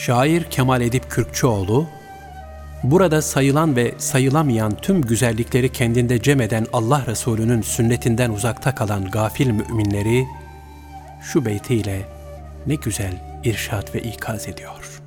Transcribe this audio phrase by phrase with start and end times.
[0.00, 1.86] Şair Kemal Edip Kürkçüoğlu,
[2.82, 9.50] burada sayılan ve sayılamayan tüm güzellikleri kendinde cem eden Allah Resulü'nün sünnetinden uzakta kalan gafil
[9.50, 10.26] müminleri,
[11.22, 12.08] şu beytiyle
[12.66, 15.02] ne güzel irşad ve ikaz ediyor.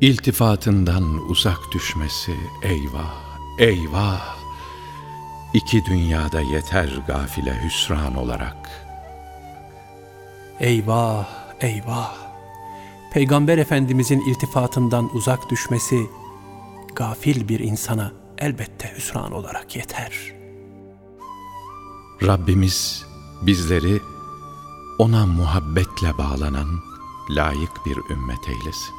[0.00, 2.32] İltifatından uzak düşmesi
[2.62, 3.14] eyvah,
[3.58, 4.36] eyvah.
[5.54, 8.70] İki dünyada yeter gafile hüsran olarak.
[10.60, 11.28] Eyvah,
[11.60, 12.31] eyvah!
[13.12, 16.10] Peygamber Efendimizin iltifatından uzak düşmesi,
[16.94, 20.32] gafil bir insana elbette hüsran olarak yeter.
[22.22, 23.04] Rabbimiz
[23.42, 24.00] bizleri
[24.98, 26.68] ona muhabbetle bağlanan
[27.30, 28.94] layık bir ümmet eylesin.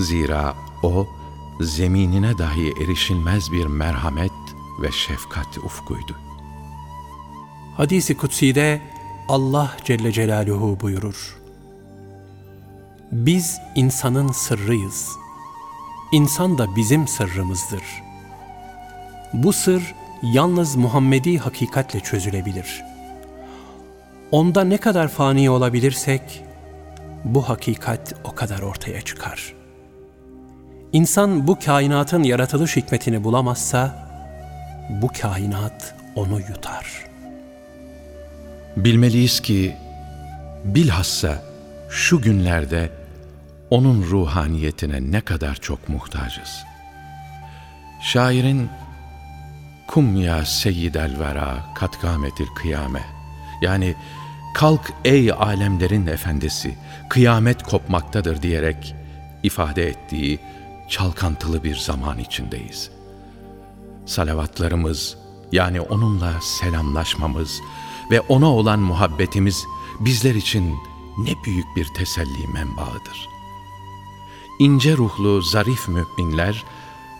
[0.00, 1.06] Zira o,
[1.60, 4.32] zeminine dahi erişilmez bir merhamet
[4.82, 6.16] ve şefkat ufkuydu.
[7.76, 8.80] Hadis-i Kutsi'de
[9.28, 11.45] Allah Celle Celaluhu buyurur.
[13.12, 15.08] Biz insanın sırrıyız.
[16.12, 17.82] İnsan da bizim sırrımızdır.
[19.32, 22.84] Bu sır yalnız Muhammedi hakikatle çözülebilir.
[24.30, 26.44] Onda ne kadar fani olabilirsek,
[27.24, 29.54] bu hakikat o kadar ortaya çıkar.
[30.92, 34.08] İnsan bu kainatın yaratılış hikmetini bulamazsa,
[34.90, 37.06] bu kainat onu yutar.
[38.76, 39.76] Bilmeliyiz ki
[40.64, 41.45] bilhassa
[41.90, 42.90] şu günlerde
[43.70, 46.64] onun ruhaniyetine ne kadar çok muhtacız.
[48.02, 48.68] Şairin
[49.86, 53.02] Kum ya seyyidel vera kat kâmetil kıyame
[53.62, 53.94] yani
[54.54, 58.94] kalk ey alemlerin efendisi kıyamet kopmaktadır diyerek
[59.42, 60.38] ifade ettiği
[60.88, 62.90] çalkantılı bir zaman içindeyiz.
[64.06, 65.16] Salavatlarımız
[65.52, 67.60] yani onunla selamlaşmamız
[68.10, 69.64] ve ona olan muhabbetimiz
[70.00, 70.76] bizler için
[71.18, 73.28] ne büyük bir teselli menbaıdır.
[74.58, 76.64] İnce ruhlu, zarif müminler,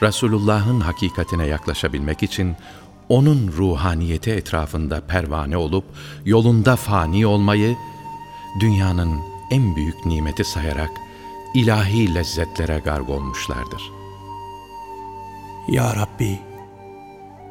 [0.03, 2.57] Resulullah'ın hakikatine yaklaşabilmek için
[3.09, 5.85] onun ruhaniyeti etrafında pervane olup
[6.25, 7.77] yolunda fani olmayı,
[8.61, 9.21] dünyanın
[9.51, 10.91] en büyük nimeti sayarak
[11.55, 13.93] ilahi lezzetlere garg olmuşlardır.
[15.69, 16.39] Ya Rabbi,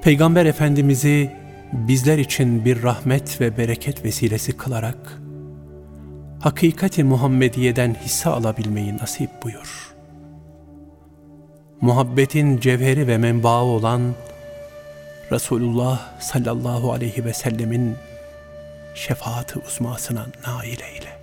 [0.01, 1.31] Peygamber Efendimiz'i
[1.73, 5.22] bizler için bir rahmet ve bereket vesilesi kılarak,
[6.45, 9.95] hakikati Muhammediye'den hisse alabilmeyi nasip buyur.
[11.81, 14.16] Muhabbetin cevheri ve menbaı olan
[15.31, 17.95] Resulullah sallallahu aleyhi ve sellemin
[18.95, 21.14] şefaati uzmasına nail eyle.